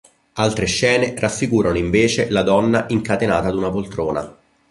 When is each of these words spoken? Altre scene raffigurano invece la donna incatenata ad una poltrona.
Altre 0.33 0.65
scene 0.65 1.13
raffigurano 1.15 1.77
invece 1.77 2.31
la 2.31 2.41
donna 2.41 2.87
incatenata 2.89 3.49
ad 3.49 3.55
una 3.55 3.69
poltrona. 3.69 4.35